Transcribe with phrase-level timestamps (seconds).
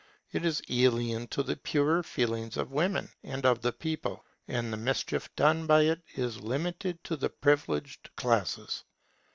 [0.31, 4.77] It is alien to the purer feelings of women and of the people, and the
[4.77, 8.83] mischief done by it is limited to the privileged classes.